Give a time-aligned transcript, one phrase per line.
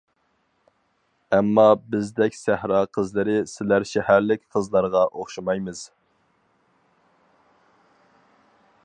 [1.37, 1.65] ئەمما
[1.95, 5.85] بىزدەك سەھرا قىزلىرى، سىلەر شەھەرلىك قىزلارغا ئوخشىمايمىز.